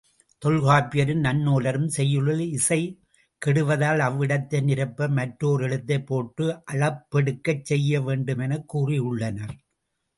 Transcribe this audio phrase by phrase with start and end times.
[0.41, 2.79] தொல்காப்பியரும் நன்னூலாரும், செய்யுளில் இசை
[3.41, 9.55] கெடுவதால் அவ்விடத்தை நிரப்ப மற்றோரெழுத்தைப் போட்டு அளபெடுக்கச் செய்யவேண்டும் எனக் கூறியுள்ளனர்.